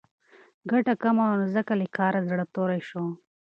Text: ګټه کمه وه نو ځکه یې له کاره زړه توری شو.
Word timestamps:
ګټه 0.69 0.93
کمه 1.01 1.23
وه 1.29 1.35
نو 1.39 1.45
ځکه 1.55 1.71
یې 1.75 1.79
له 1.79 1.87
کاره 1.97 2.19
زړه 2.29 2.45
توری 2.53 2.81
شو. 2.89 3.03